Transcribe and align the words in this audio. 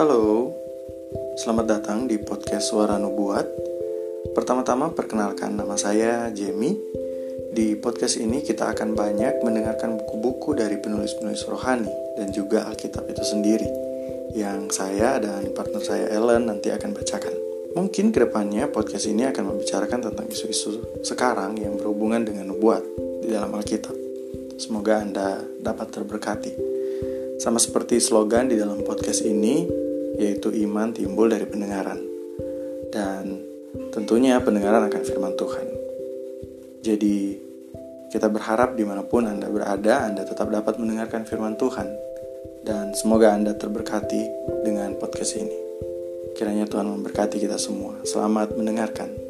Halo, 0.00 0.48
selamat 1.36 1.66
datang 1.68 2.08
di 2.08 2.16
podcast 2.16 2.72
Suara 2.72 2.96
Nubuat. 2.96 3.44
Pertama-tama 4.32 4.96
perkenalkan 4.96 5.52
nama 5.52 5.76
saya 5.76 6.32
Jamie. 6.32 6.72
Di 7.52 7.76
podcast 7.76 8.16
ini 8.16 8.40
kita 8.40 8.72
akan 8.72 8.96
banyak 8.96 9.44
mendengarkan 9.44 10.00
buku-buku 10.00 10.56
dari 10.56 10.80
penulis-penulis 10.80 11.44
rohani 11.44 11.92
dan 12.16 12.32
juga 12.32 12.64
Alkitab 12.72 13.12
itu 13.12 13.20
sendiri 13.20 13.68
yang 14.32 14.72
saya 14.72 15.20
dan 15.20 15.52
partner 15.52 15.84
saya 15.84 16.08
Ellen 16.16 16.48
nanti 16.48 16.72
akan 16.72 16.96
bacakan. 16.96 17.36
Mungkin 17.76 18.08
ke 18.08 18.24
depannya 18.24 18.72
podcast 18.72 19.04
ini 19.04 19.28
akan 19.28 19.52
membicarakan 19.52 20.00
tentang 20.00 20.24
isu-isu 20.32 21.04
sekarang 21.04 21.60
yang 21.60 21.76
berhubungan 21.76 22.24
dengan 22.24 22.48
nubuat 22.48 22.80
di 23.20 23.28
dalam 23.28 23.52
Alkitab. 23.52 23.92
Semoga 24.56 25.04
Anda 25.04 25.44
dapat 25.60 25.92
terberkati. 25.92 26.52
Sama 27.36 27.60
seperti 27.60 28.00
slogan 28.00 28.48
di 28.48 28.56
dalam 28.56 28.80
podcast 28.80 29.28
ini, 29.28 29.89
yaitu 30.20 30.52
iman 30.68 30.92
timbul 30.92 31.32
dari 31.32 31.48
pendengaran. 31.48 31.96
Dan 32.92 33.40
tentunya 33.96 34.36
pendengaran 34.44 34.84
akan 34.92 35.02
firman 35.02 35.32
Tuhan. 35.40 35.66
Jadi, 36.84 37.40
kita 38.12 38.28
berharap 38.28 38.76
di 38.76 38.84
mana 38.84 39.00
pun 39.00 39.24
Anda 39.24 39.48
berada, 39.48 40.04
Anda 40.04 40.28
tetap 40.28 40.52
dapat 40.52 40.76
mendengarkan 40.76 41.24
firman 41.24 41.56
Tuhan. 41.56 41.88
Dan 42.60 42.92
semoga 42.92 43.32
Anda 43.32 43.56
terberkati 43.56 44.28
dengan 44.60 45.00
podcast 45.00 45.40
ini. 45.40 45.56
Kiranya 46.36 46.68
Tuhan 46.68 46.84
memberkati 46.84 47.40
kita 47.40 47.56
semua. 47.56 48.04
Selamat 48.04 48.52
mendengarkan. 48.52 49.29